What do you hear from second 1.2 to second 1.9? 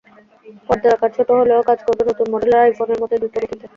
হলেও কাজ